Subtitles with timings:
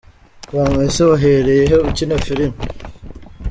[0.49, 2.57] com: ese wahereye he ukina filime?.